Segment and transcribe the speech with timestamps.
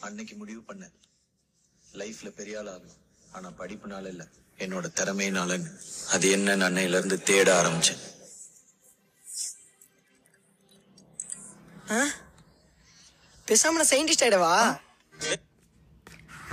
[0.00, 0.94] அன்னைக்கு முடிவு பண்ணேன்.
[1.94, 2.98] லைஃப்ல பெரிய ஆள் ஆகணும்.
[3.32, 4.26] ஆனா படிப்புனால இல்ல.
[4.58, 5.70] என்னோட திறமையினாலன்னு
[6.10, 8.00] அது என்னன்னு அன்னையில இருந்து தேட ஆரம்பிச்சேன்.
[13.48, 14.80] பேசாம நான் சயின்டிஸ்ட் ஆயிடவா?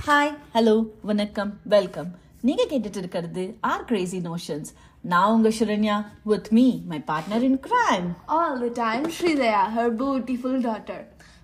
[0.07, 4.69] ஹாய் ஹலோ வணக்கம் வெல்கம் நீங்க கேட்டுட்டு இருக்கிறது ஆர் கிரேசி நோஷன்ஸ்
[5.01, 10.55] நான் உங்க Sharanya with me my partner in crime All the time, Sridhaya, her beautiful
[10.67, 10.99] daughter.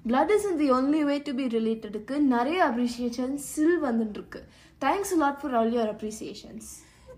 [0.07, 1.97] Blood isn't the only way to be related.
[1.97, 4.47] க்கு நிறைய appreciation still வந்துட்டு இருக்கு
[4.81, 6.61] thanks lot for all your appreciations.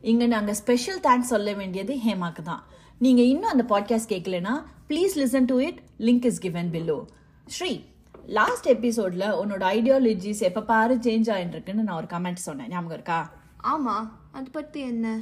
[0.02, 2.64] இங்க நாங்க special thanks சொல்ல வேண்டியது ஹேமாக்கு தான்.
[3.00, 7.06] நீங்க இன்னும் அந்த podcast கேட்கலனா please listen to it link is given below
[7.46, 7.86] Sri
[8.26, 12.68] last எபிசோட்ல உன்னோட ஐடியாலஜிஸ் எப்ப பாரு சேஞ்ச் ஆயிட்டு இருக்குன்னு நான் ஒரு கமெண்ட் சொன்னேன்.
[12.68, 13.34] ஞாபகம் இருக்கா?
[13.64, 14.10] ஆமா.
[14.32, 15.22] அது பத்தி என்ன?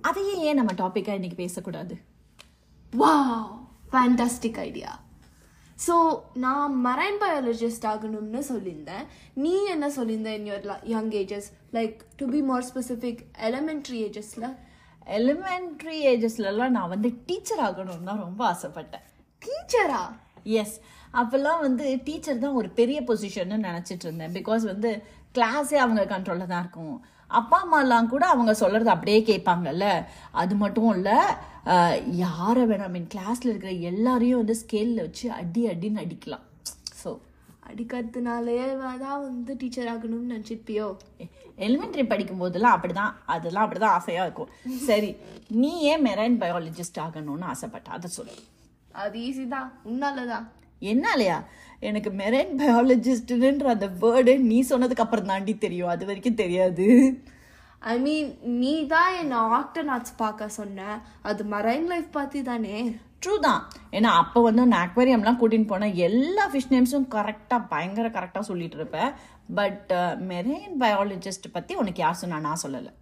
[0.00, 1.98] அதையே ஏன் நம்ம டாபிக்கா இன்னைக்கு பேசக்கூடாது?
[2.98, 3.58] வாவ்
[3.92, 5.00] ஃபேண்டாஸ்டிக் ஐடியா
[5.84, 5.94] ஸோ
[6.44, 9.04] நான் மரைன் பயாலஜிஸ்ட் ஆகணும்னு சொல்லியிருந்தேன்.
[9.44, 14.48] நீ என்ன சொல்லியிருந்த in your young ages like to be more specific elementary ஏஜஸில்
[15.18, 19.06] elementary ஏஜஸ்லலாம் நான் வந்து டீச்சர் ஆகணும்னு தான் ரொம்ப ஆசைப்பட்டேன்.
[19.42, 20.02] டீச்சரா
[20.60, 20.76] எஸ்
[21.20, 24.34] அப்போல்லாம் வந்து டீச்சர் தான் ஒரு பெரிய பொசிஷன்னு நினச்சிட்டு இருந்தேன்.
[24.38, 24.90] பிகாஸ் வந்து
[25.36, 26.96] கிளாஸே அவங்க கண்ட்ரோலில் தான் இருக்கும்.
[27.38, 29.86] அப்பா அம்மாலாம் கூட அவங்க சொல்கிறது அப்படியே கேட்பாங்கல்ல.
[30.42, 31.18] அது மட்டும் இல்லை
[32.24, 36.44] யாரை வேணாம் மீன் கிளாஸில் இருக்கிற எல்லாரையும் வந்து ஸ்கேலில் வச்சு அடி அடின்னு அடிக்கலாம்.
[37.02, 37.10] ஸோ
[37.70, 38.56] அடிக்கிறதுனாலே
[39.04, 40.86] தான் வந்து டீச்சர் ஆகணும்னு நினச்சிருப்பியோ
[41.66, 43.12] எலிமெண்ட்ரி படிக்கும் போதெல்லாம் அப்படிதான்.
[43.34, 44.52] அதெல்லாம் அப்படிதான் ஆசையாக இருக்கும்.
[44.88, 45.10] சரி
[45.62, 47.90] நீ ஏன் மெரைன் பயாலஜிஸ்ட் ஆகணும்னு ஆசைப்பட்ட?
[47.96, 48.36] அதை சொல்லு.
[49.02, 49.68] அது ஈஸி தான்.
[49.90, 50.46] உன்னாலதான்.
[50.80, 51.38] என்னாலயா?
[51.88, 55.92] எனக்கு மெரைன் பயாலஜிஸ்ட்ன்ற அந்த வேர்டு நீ சொன்னதுக்கு அப்புறம் தாண்டி தெரியும்.
[55.94, 56.86] அது வரைக்கும் தெரியாது.
[57.92, 58.30] ஐ மீன்
[58.62, 60.98] நீ தான் என்னை ஆக்டனாட்ஸ் பார்க்க சொன்ன.
[61.22, 62.74] அது மரைன் லைஃப் பற்றி தானே
[63.24, 63.62] ட்ரூ தான்
[63.96, 69.10] ஏன்னா அப்போ வந்து நான் அக்வேரியம்லாம் கூட்டின்னு போனேன் எல்லா ஃபிஷ் நேம்ஸும் கரெக்டாக பயங்கர கரெக்டாக சொல்லிட்டு இருப்பேன்.
[69.58, 69.92] பட்
[70.30, 72.92] மெரைன் பயாலஜிஸ்ட் பற்றி உனக்கு யார் சொன்னா நான் சொல்லலை.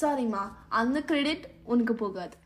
[0.00, 0.42] சாரிம்மா
[0.80, 2.36] அந்த கிரெடிட் உனக்கு போகாது.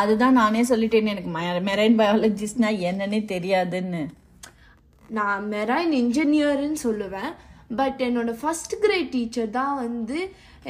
[0.00, 1.30] அதுதான் நானே சொல்லிட்டேன் எனக்கு
[1.68, 4.02] மெரைன் பயாலஜிஸ்ட்னா என்னன்னே தெரியாதுன்னு.
[5.18, 7.30] நான் மெரைன் இன்ஜினியர்னு சொல்லுவேன்.
[7.78, 10.18] பட் என்னோட ஃபர்ஸ்ட் கிரேட் டீச்சர் தான் வந்து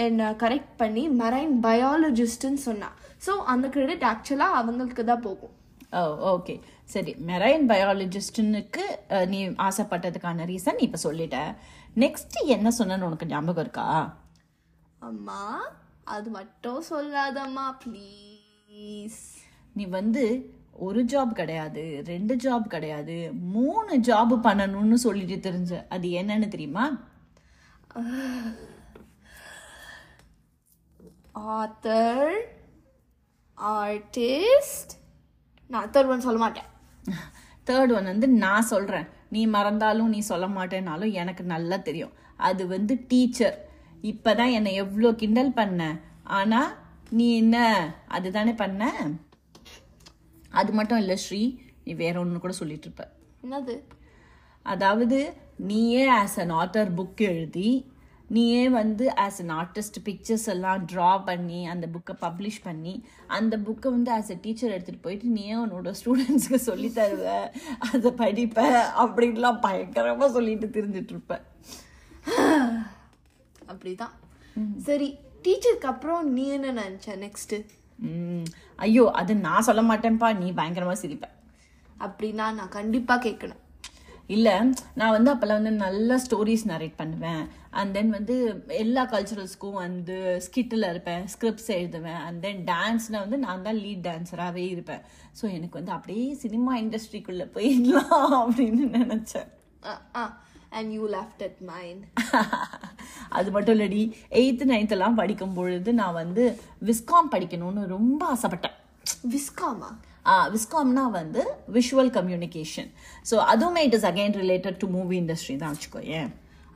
[0.07, 5.55] என்னை கரெக்ட் பண்ணி மரைன் பயாலஜிஸ்ட்னு சொன்னான் ஸோ அந்த கிரெடிட் ஆக்சுவலாக அவங்களுக்கு தான் போகும்.
[5.99, 6.55] ஓ ஓகே
[6.95, 8.85] சரி மெரைன் பயாலஜிஸ்டுனுக்கு
[9.33, 9.39] நீ
[9.69, 11.39] ஆசைப்பட்டதுக்கான ரீசன் நீ இப்போ சொல்லிட்ட.
[12.05, 13.87] நெக்ஸ்ட் என்ன சொன்னேன்னு உனக்கு ஞாபகம் இருக்கா?
[15.09, 15.43] அம்மா
[16.15, 18.30] அது மட்டும் சொல்லாதம்மா ப்ளீஸ்
[18.71, 20.23] நீ வந்து
[20.87, 23.17] ஒரு ஜாப் கிடையாது ரெண்டு ஜாப் கிடையாது
[23.55, 26.85] மூணு ஜாப் பண்ணணும்னு சொல்லிட்டு தெரிஞ்ச அது என்னன்னு தெரியுமா?
[31.57, 32.35] ஆத்தர்
[33.59, 34.93] ஆர்டிஸ்ட்
[35.71, 36.69] நான் தேர்ட் ஒன் சொல்ல மாட்டேன்.
[37.67, 42.15] தேர்ட் ஒன் வந்து நான் சொல்கிறேன் நீ மறந்தாலும் நீ சொல்ல மாட்டேனாலும் எனக்கு நல்லா தெரியும்.
[42.41, 43.57] அது வந்து டீச்சர்
[44.05, 45.81] இப்போ தான் என்னை எவ்வளோ கிண்டல் பண்ண.
[46.39, 46.71] ஆனால்
[47.11, 47.57] நீ என்ன?
[48.09, 48.83] அதுதானே பண்ண?
[50.51, 53.05] அது மட்டும் இல்லை ஸ்ரீ நீ வேற ஒன்று கூட சொல்லிட்டு இருப்ப.
[53.45, 53.75] என்னது?
[54.67, 55.19] அதாவது
[55.57, 57.71] நீயே ஆஸ் அன் ஆத்தர் புக் எழுதி
[58.29, 63.89] நீயே வந்து ஆஸ் அன் ஆர்டிஸ்ட் பிக்சர்ஸ் எல்லாம் ட்ரா பண்ணி அந்த புக்கை பப்ளிஷ் பண்ணி அந்த புக்கை
[63.91, 67.27] வந்து ஆஸ் அ டீச்சர் எடுத்துகிட்டு போயிட்டு நீயே உன்னோட ஸ்டூடெண்ட்ஸ்க்கு சொல்லி தருவ?
[67.93, 68.61] அதை படிப்ப?
[68.99, 71.41] அப்படின்லாம் பயங்கரமாக சொல்லிட்டு தெரிஞ்சிட்டு இருப்ப.
[73.69, 74.15] அப்படிதான்.
[74.79, 75.09] சரி
[75.45, 77.59] டீச்சருக்கு அப்புறம் நீ என்ன நினச்ச நெக்ஸ்ட்டு
[78.85, 80.29] ஐயோ அது நான் சொல்ல மாட்டேன்ப்பா.
[80.43, 81.27] நீ பயங்கரமாக சிரிப்ப.
[82.05, 83.61] அப்படின்னா நான் கண்டிப்பாக கேட்கணும்.
[84.35, 84.55] இல்லை
[84.99, 87.43] நான் வந்து அப்போல்லாம் வந்து நல்ல ஸ்டோரிஸ் நரேட் பண்ணுவேன்.
[87.79, 88.37] அண்ட் தென் வந்து
[88.83, 92.21] எல்லா கல்ச்சுரல்ஸ்க்கும் வந்து ஸ்கிட்டில் இருப்பேன் ஸ்கிரிப்ட்ஸ் எழுதுவேன்.
[92.27, 95.03] அண்ட் தென் டான்ஸில் வந்து நான் தான் லீட் டான்ஸராகவே இருப்பேன்.
[95.41, 99.51] ஸோ எனக்கு வந்து அப்படியே சினிமா இண்டஸ்ட்ரிக்குள்ளே போயிடலாம் அப்படின்னு நினச்சேன்.
[100.77, 102.05] And you left at mind
[103.39, 104.03] அது மட்டும் இல்லடி
[104.41, 106.45] எயித்து நைன்த்தெல்லாம் படிக்கும் பொழுது நான் வந்து
[106.91, 108.77] விஸ்காம் படிக்கணும்னு ரொம்ப ஆசைப்பட்டேன்.
[109.35, 109.91] விஸ்காமா
[110.55, 111.43] விஸ்காம்னா வந்து
[111.77, 112.91] விஷுவல் கம்யூனிகேஷன்
[113.31, 116.31] ஸோ அதுவுமே it is again related to movie industry தான் வச்சுக்கோ ஏன்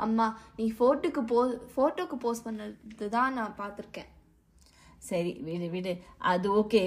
[0.04, 0.26] அம்மா
[0.58, 1.40] நீ ஃபோட்டோக்கு போ
[1.74, 4.08] ஃபோட்டோக்கு போஸ்ட் பண்ணது தான் நான் பார்த்துருக்கேன்.
[5.08, 5.92] சரி விடு விடு.
[6.32, 6.82] அது ஓகே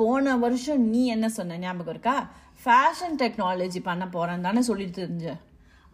[0.00, 1.58] போன வருஷம் நீ என்ன சொன்ன?
[1.64, 2.16] ஞாபகம் இருக்கா?
[2.62, 5.26] ஃபேஷன் டெக்னாலஜி பண்ண போறேன்னு தானே சொல்லிட்டு தெரிஞ்ச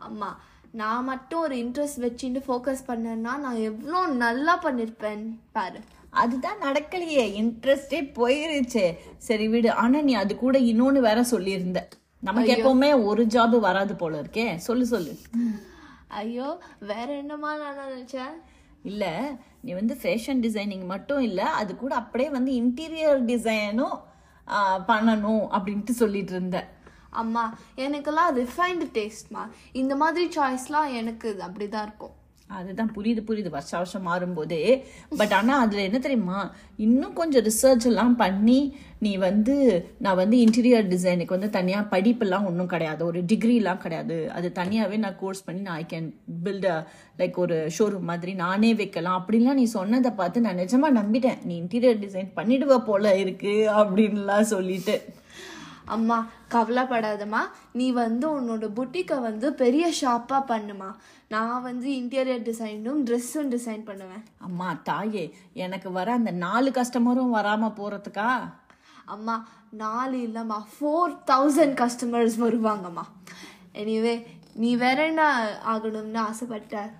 [0.06, 0.30] அம்மா
[0.80, 5.22] நான் மட்டும் ஒரு இன்ட்ரெஸ்ட் வச்சுட்டு ஃபோக்கஸ் பண்ணேன்னா நான் எவ்வளோ நல்லா பண்ணியிருப்பேன்
[5.56, 5.78] பாரு.
[6.22, 7.24] அதுதான் நடக்கலையே.
[7.40, 8.86] இன்ட்ரெஸ்டே போயிருச்சே.
[9.28, 9.70] சரி விடு.
[9.82, 11.80] ஆனா நீ அது கூட இன்னொன்னு வேற சொல்லியிருந்த.
[12.26, 14.46] நமக்கு எப்பவுமே ஒரு ஜாப் வராது போல இருக்கே.
[14.66, 15.14] சொல்லு சொல்லு.
[16.20, 16.48] ஐயோ
[16.90, 18.34] வேற என்னம்மா நான் நினச்சேன்
[18.90, 19.04] இல்ல.
[19.60, 21.42] நீ வந்து ஃபேஷன் டிசைனிங் மட்டும் இல்ல.
[21.60, 23.96] அது கூட அப்படியே வந்து இன்டீரியர் டிசைனும்
[24.90, 26.58] பண்ணணும் அப்படின்ட்டு சொல்லிட்டு இருந்த.
[27.10, 32.14] அம்மா எனக்கெல்லாம் ரிஃபைன்டு டேஸ்ட்மா இந்த மாதிரி சாய்ஸ்லாம் எனக்கு அப்படிதான் இருக்கும்.
[32.48, 33.48] அதுதான் புரியுது புரியுது.
[33.48, 34.82] வருஷ வருஷம் மாறும்போதே.
[35.16, 36.54] பட் ஆனால் அதில் என்ன தெரியுமா?
[36.76, 42.66] இன்னும் கொஞ்சம் ரிசர்ச் எல்லாம் பண்ணி நீ வந்து நான் வந்து இன்டீரியர் டிசைனுக்கு வந்து தனியாக படிப்பெல்லாம் ஒன்றும்
[42.66, 43.04] கிடையாது.
[43.04, 44.30] ஒரு டிகிரிலாம் கிடையாது.
[44.30, 46.12] அது தனியாகவே நான் கோர்ஸ் பண்ணி நான் ஐ கேன்
[46.44, 46.84] பில்ட்
[47.18, 49.24] லைக் ஒரு ஷோரூம் மாதிரி நானே வைக்கலாம்.
[49.24, 51.44] அப்படின்லாம் நீ சொன்னதை பார்த்து நான் நிஜமாக நம்பிட்டேன்.
[51.44, 55.04] நீ இன்டீரியர் டிசைன் பண்ணிடுவ போல இருக்கு அப்படின்லாம் சொல்லிட்டு.
[55.86, 57.40] அம்மா கவலைப்படாதம்மா.
[57.72, 60.90] நீ வந்து உன்னோட புட்டிக்கை வந்து பெரிய ஷாப்பாக பண்ணுமா.
[61.28, 64.22] நான் வந்து இன்டீரியர் டிசைனும் ட்ரெஸ்ஸும் டிசைன் பண்ணுவேன்.
[64.38, 68.30] அம்மா தாயே எனக்கு வர அந்த நாலு கஸ்டமரும் வராம போறதுக்கா?
[69.04, 73.04] அம்மா நாலு இல்லைம்மா ஃபோர் தௌசண்ட் கஸ்டமர்ஸ் வருவாங்கம்மா.
[73.74, 75.22] எனிவே நீ வேற என்ன
[75.66, 76.90] ஆகணும்னு ஆசைப்பட்ட?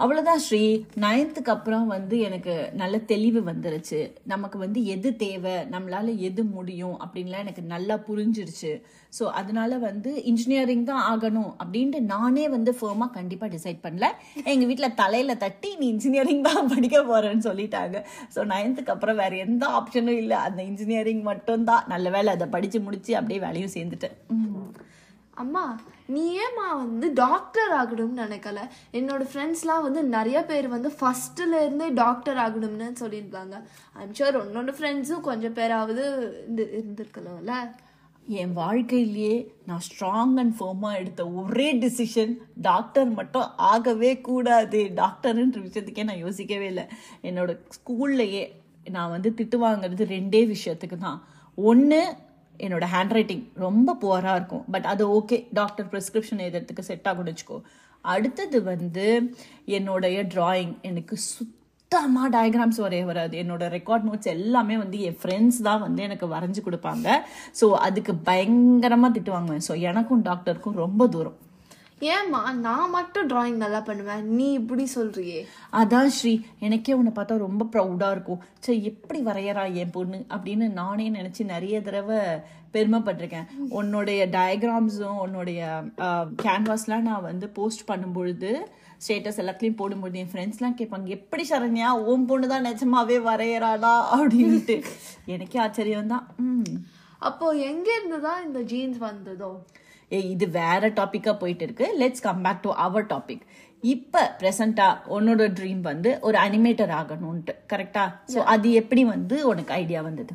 [0.00, 0.60] அவ்வளோதான் ஸ்ரீ.
[1.04, 4.00] நைன்த்துக்கு அப்புறம் வந்து எனக்கு நல்ல தெளிவு வந்துருச்சு.
[4.32, 8.72] நமக்கு வந்து எது தேவை நம்மளால் எது முடியும் அப்படின்லாம் எனக்கு நல்லா புரிஞ்சிருச்சு.
[9.16, 14.08] ஸோ அதனால வந்து இன்ஜினியரிங் தான் ஆகணும் அப்படின்ட்டு நானே வந்து ஃபேமாக கண்டிப்பாக டிசைட் பண்ணல.
[14.52, 17.98] எங்கள் வீட்டில் தலையில் தட்டி நீ இன்ஜினியரிங் தான் படிக்க போகிறேன்னு சொல்லிட்டாங்க.
[18.36, 20.38] ஸோ நைன்த்துக்கு அப்புறம் வேறு எந்த ஆப்ஷனும் இல்லை.
[20.48, 21.86] அந்த இன்ஜினியரிங் மட்டும்தான்.
[21.94, 24.16] நல்ல வேலை அதை படித்து முடித்து அப்படியே வேலையும் சேர்ந்துட்டேன்.
[25.34, 28.58] அம்மா நீ ஏம்மா வந்து டாக்டர் ஆகணும்னு நினைக்கல.
[28.92, 33.56] என்னோட ஃப்ரெண்ட்ஸ்லாம் வந்து நிறைய பேர் வந்து ஃபர்ஸ்ட்ல இருந்தே டாக்டர் ஆகணும்னு சொல்லியிருந்தாங்க.
[33.92, 37.54] ஐம் ஷூர் உன்னோட ஃப்ரெண்ட்ஸும் கொஞ்சம் பேராவது இருந்து இருந்திருக்கலாம்ல.
[38.26, 39.36] என் வாழ்க்கையிலேயே
[39.66, 46.66] நான் ஸ்ட்ராங் அண்ட் ஃபர்மாக எடுத்த ஒரே டிசிஷன் டாக்டர் மட்டும் ஆகவே கூடாது டாக்டர்ன்ற விஷயத்துக்கே நான் யோசிக்கவே
[46.66, 46.84] இல்லை.
[47.22, 48.44] என்னோட ஸ்கூல்லையே
[48.90, 51.22] நான் வந்து திட்டு வாங்குறது ரெண்டே விஷயத்துக்கு தான்
[51.54, 52.02] ஒன்று
[52.66, 54.64] என்னோட ஹேண்ட் ரைட்டிங் ரொம்ப புவராக இருக்கும்.
[54.74, 57.58] பட் அது ஓகே டாக்டர் ப்ரிஸ்கிரிப்ஷன் எழுதுறதுக்கு செட் ஆகும்னு வச்சுக்கோ.
[58.14, 59.06] அடுத்தது வந்து
[59.78, 63.34] என்னுடைய ட்ராயிங் எனக்கு சுத்தமாக டயக்ராம்ஸ் வரைய வராது.
[63.42, 67.08] என்னோட ரெக்கார்ட் நோட்ஸ் எல்லாமே வந்து என் ஃப்ரெண்ட்ஸ் தான் வந்து எனக்கு வரைஞ்சி கொடுப்பாங்க.
[67.60, 71.38] ஸோ அதுக்கு பயங்கரமாக திட்டு வாங்குவேன் ஸோ எனக்கும் டாக்டருக்கும் ரொம்ப தூரம்.
[72.14, 74.22] ஏம்மா நான் மட்டும் டிராயிங் நல்லா பண்ணுவேன்.
[74.38, 75.40] நீ இப்படி சொல்றியே.
[75.80, 76.32] அதான் ஸ்ரீ
[76.66, 78.40] எனக்கே உன்னை பார்த்தா ரொம்ப ப்ரௌடாக இருக்கும்.
[78.64, 82.20] சரி எப்படி வரையறா என் பொண்ணு அப்படின்னு நானே நினச்சி நிறைய தடவை
[82.74, 83.48] பெருமைப்பட்டிருக்கேன்.
[83.78, 85.60] உன்னுடைய டயக்ராம்ஸும் உன்னுடைய
[86.44, 88.50] கேன்வாஸ்லாம் நான் வந்து போஸ்ட் பண்ணும்பொழுது
[89.04, 94.76] ஸ்டேட்டஸ் எல்லாத்துலேயும் போடும்பொழுது என் ஃப்ரெண்ட்ஸ்லாம் கேட்பாங்க எப்படி சரண்யா உன் பொண்ணு தான் நிஜமாவே வரையறாடா அப்படின்ட்டு.
[95.34, 96.26] எனக்கே ஆச்சரியம் தான்
[97.28, 99.50] அப்போ எங்க இருந்து தான் இந்த ஜீன்ஸ் வந்ததோ?
[100.20, 103.44] இது வேற டாப்பிக்காக போயிட்டு இருக்கு let's come back to our topic
[103.82, 108.04] இப்போ ப்ரெசண்டா உன்னோட ட்ரீம் வந்து ஒரு அனிமேட்டர் ஆகணும்ன்ட்டு கரெக்டா
[108.34, 110.32] ஸோ அது எப்படி வந்து உனக்கு ஐடியா வந்தது?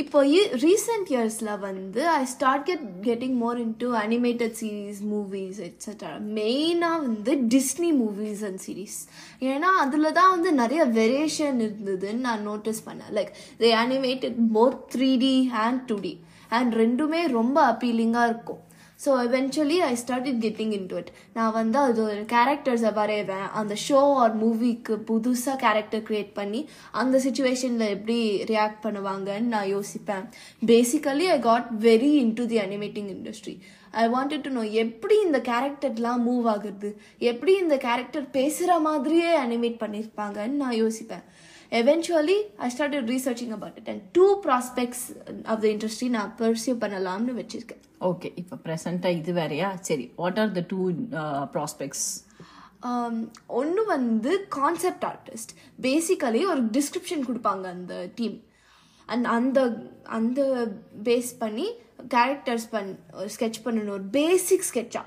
[0.00, 0.18] இப்போ
[0.62, 7.02] ரீசெண்ட் இயர்ஸில் வந்து I start get getting more in to animated series movies etcetera மெயினாக
[7.06, 8.96] வந்து டிஸ்னி மூவிஸ் அண்ட் சீரீஸ்
[9.50, 13.12] ஏன்னா அதில் தான் வந்து நிறைய வெரியேஷன் இருந்ததுன்னு நான் நோட்டீஸ் பண்ணேன்.
[13.18, 15.34] Like they animated both three D
[15.64, 16.14] and two D
[16.48, 18.62] and ரெண்டுமே ரொம்ப அப்பீலிங்காக இருக்கும்.
[19.04, 23.46] So eventually I started getting in to it நான் வந்து அது ஒரு கேரக்டர்ஸை வரைவேன்.
[23.60, 26.60] அந்த ஷோ ஆர் மூவிக்கு புதுசாக கேரக்டர் க்ரியேட் பண்ணி
[27.02, 28.18] அந்த சுச்சுவேஷனில் எப்படி
[28.52, 30.26] ரியாக்ட் பண்ணுவாங்கன்னு நான் யோசிப்பேன்.
[30.72, 33.54] Basically I got very in to the animating industry
[34.02, 36.90] I wanted to know எப்படி இந்த கேரக்டர்லாம் மூவ் ஆகுறது
[37.30, 41.24] எப்படி இந்த கேரக்டர் பேசுகிற மாதிரியே அனிமேட் பண்ணியிருப்பாங்கன்னு நான் யோசிப்பேன்.
[41.78, 45.04] Eventually I started researching about it and two prospects
[45.52, 47.82] of the industry நான் பர்சியூ பண்ணலாம்னு வச்சிருக்கேன்.
[48.10, 49.68] ஓகே இப்போ ப்ரெசண்ட்டாக இது வேறையா?
[49.88, 50.80] சரி what are the two
[51.56, 52.06] prospects
[53.60, 55.52] ஒன்று வந்து கான்செப்ட் ஆர்டிஸ்ட்
[55.86, 58.36] பேசிக்கலி ஒரு டிஸ்கிரிப்ஷன் கொடுப்பாங்க அந்த டீம்
[59.08, 59.58] அண்ட் அந்த
[60.18, 60.40] அந்த
[61.08, 61.66] பேஸ் பண்ணி
[62.14, 62.90] கேரக்டர்ஸ் பண்
[63.34, 63.96] ஸ்கெட்ச் பண்ணணும்.
[63.98, 65.02] ஒரு பேசிக் ஸ்கெட்சா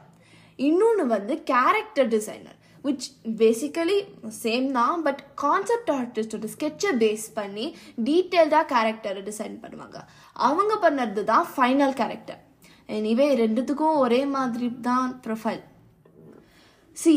[0.67, 3.07] இன்னொன்று வந்து character designer which
[3.41, 3.99] basically
[4.41, 7.65] same தான் பட் கான்செப்ட் ஆர்டிஸ்டோட ஸ்கெட்சை பேஸ் பண்ணி
[8.07, 9.99] டீட்டெயில்டாக கேரக்டரை டிசைன் பண்ணுவாங்க.
[10.47, 12.41] அவங்க பண்ணுறது தான் ஃபைனல் கேரக்டர்
[12.97, 15.63] எனிவே ரெண்டுத்துக்கும் ஒரே மாதிரி தான் ப்ரொஃபைல்
[16.97, 17.13] சி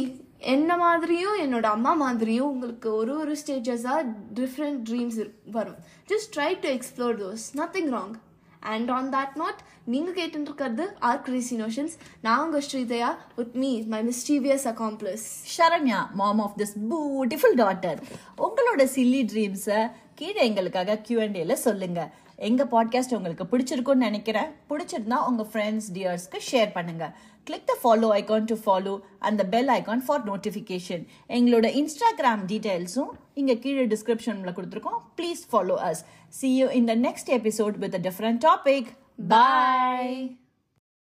[0.54, 4.02] என்ன மாதிரியும் என்னோட அம்மா மாதிரியும் உங்களுக்கு ஒரு ஒரு ஸ்டேஜஸாக
[4.38, 5.18] டிஃப்ரெண்ட் ட்ரீம்ஸ்
[5.56, 5.78] வரும்.
[6.10, 8.14] Just try to explore those nothing wrong
[8.61, 9.61] and on that note
[9.95, 16.00] நீங்கள் கேட்டுருக்கிறது இருக்கிறது ஆர் கிரேசி நோஷன்ஸ் நான் உங்கள் Sridaya with me my mischievous accomplice Sharanya
[16.21, 18.00] mom of this beautiful daughter
[18.47, 19.81] உங்களோட சில்லி ட்ரீம்ஸை
[20.15, 22.00] கீழே எங்களுக்காக கியூஎன்டேல சொல்லுங்க.
[22.38, 24.50] எங்கள் பாட்காஸ்ட் உங்களுக்கு பிடிச்சிருக்கும்னு நினைக்கிறேன்.
[24.71, 27.12] பிடிச்சிருந்தா உங்கள் ஃப்ரெண்ட்ஸ் டியர்ஸ்க்கு ஷேர் பண்ணுங்கள்
[27.45, 33.59] click the follow icon to follow அந்த பெல் ஐகான் ஃபார் நோட்டிஃபிகேஷன் எங்களோட இன்ஸ்டாகிராம் டீட்டெயில்ஸும் இங்கே
[33.59, 35.00] கீழே டிஸ்கிரிப்ஷனில் கொடுத்துருக்கோம்.
[35.16, 38.92] Please follow us see you in the next episode with a different topic
[39.28, 40.48] bye